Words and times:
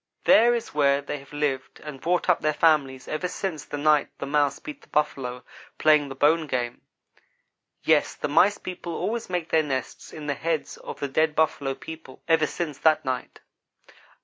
There 0.23 0.55
is 0.55 0.73
where 0.73 0.99
they 0.99 1.19
have 1.19 1.31
lived 1.31 1.79
and 1.81 2.01
brought 2.01 2.27
up 2.27 2.41
their 2.41 2.55
families 2.55 3.07
ever 3.07 3.27
since 3.27 3.63
the 3.65 3.77
night 3.77 4.09
the 4.17 4.25
Mouse 4.25 4.57
beat 4.57 4.81
the 4.81 4.87
Buffalo 4.87 5.43
playing 5.77 6.09
the 6.09 6.15
bone 6.15 6.47
game. 6.47 6.81
Yes 7.83 8.15
the 8.15 8.27
Mice 8.27 8.57
people 8.57 8.95
always 8.95 9.29
make 9.29 9.49
their 9.49 9.61
nests 9.61 10.11
in 10.11 10.25
the 10.25 10.33
heads 10.33 10.77
of 10.77 10.99
the 10.99 11.07
dead 11.07 11.35
Buffalo 11.35 11.75
people, 11.75 12.19
ever 12.27 12.47
since 12.47 12.79
that 12.79 13.05
night. 13.05 13.41